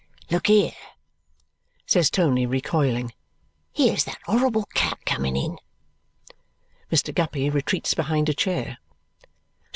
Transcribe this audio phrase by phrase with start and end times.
[0.31, 0.71] "Look here,"
[1.85, 3.13] says Tony, recoiling.
[3.71, 5.59] "Here's that horrible cat coming in!"
[6.91, 7.13] Mr.
[7.13, 8.79] Guppy retreats behind a chair.